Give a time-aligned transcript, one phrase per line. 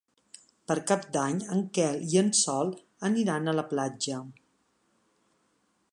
[0.69, 2.73] Per Cap d'Any en Quel i en Sol
[3.11, 4.23] aniran a la platja.